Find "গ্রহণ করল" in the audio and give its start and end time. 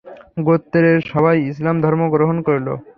2.13-2.67